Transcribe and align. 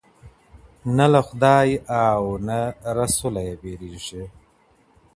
نه 0.97 1.05
له 1.13 1.21
خدای 1.27 1.69
او 2.05 2.21
نه 2.47 2.59
رسوله 2.99 3.41
یې 3.47 3.55
بېرېږې 3.61 4.23